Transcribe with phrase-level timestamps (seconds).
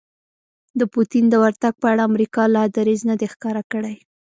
[0.79, 3.95] د پوتین د ورتګ په اړه امریکا لا دریځ نه دی ښکاره کړی